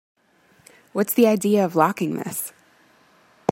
What's 0.93 1.13
the 1.13 1.27
idea 1.27 1.63
of 1.63 1.75
locking 1.75 2.15
this? 2.15 2.53